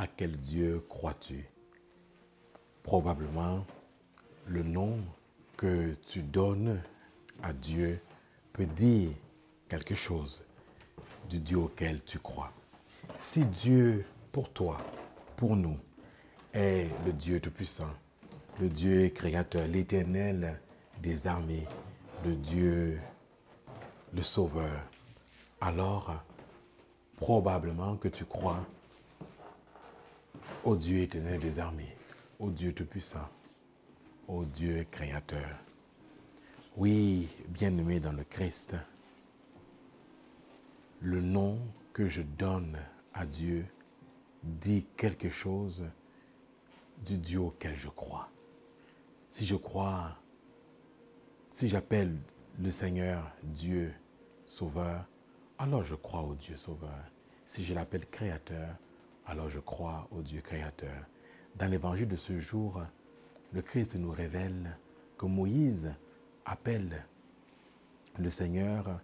[0.00, 1.44] À quel Dieu crois-tu?
[2.84, 3.66] Probablement,
[4.46, 5.00] le nom
[5.56, 6.80] que tu donnes
[7.42, 8.00] à Dieu
[8.52, 9.10] peut dire
[9.68, 10.44] quelque chose
[11.28, 12.52] du Dieu auquel tu crois.
[13.18, 14.78] Si Dieu, pour toi,
[15.34, 15.76] pour nous,
[16.54, 17.90] est le Dieu Tout-Puissant,
[18.60, 20.60] le Dieu créateur, l'éternel
[21.02, 21.66] des armées,
[22.24, 23.00] le Dieu,
[24.14, 24.80] le Sauveur,
[25.60, 26.22] alors
[27.16, 28.64] probablement que tu crois
[30.68, 31.96] au Dieu éternel des armées,
[32.38, 33.26] au Dieu Tout-Puissant,
[34.26, 35.58] au Dieu Créateur.
[36.76, 38.76] Oui, bien-aimé dans le Christ,
[41.00, 41.58] le nom
[41.94, 42.76] que je donne
[43.14, 43.64] à Dieu
[44.42, 45.86] dit quelque chose
[47.02, 48.28] du Dieu auquel je crois.
[49.30, 50.18] Si je crois,
[51.50, 52.14] si j'appelle
[52.60, 53.94] le Seigneur Dieu
[54.44, 55.06] Sauveur,
[55.56, 57.10] alors je crois au Dieu Sauveur.
[57.46, 58.76] Si je l'appelle Créateur,
[59.28, 61.06] alors je crois au Dieu créateur.
[61.56, 62.82] Dans l'évangile de ce jour,
[63.52, 64.76] le Christ nous révèle
[65.16, 65.94] que Moïse
[66.44, 67.04] appelle
[68.18, 69.00] le Seigneur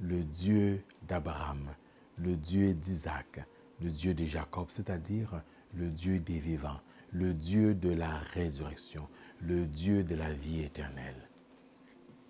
[0.00, 1.74] le Dieu d'Abraham,
[2.16, 3.40] le Dieu d'Isaac,
[3.80, 5.42] le Dieu de Jacob, c'est-à-dire
[5.74, 6.80] le Dieu des vivants,
[7.12, 9.08] le Dieu de la résurrection,
[9.40, 11.28] le Dieu de la vie éternelle.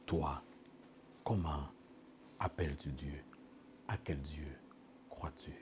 [0.07, 0.43] Toi,
[1.25, 1.69] comment
[2.39, 3.25] appelles-tu Dieu?
[3.87, 4.47] À quel Dieu
[5.09, 5.53] crois-tu?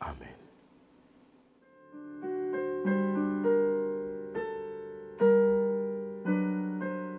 [0.00, 0.39] Amén.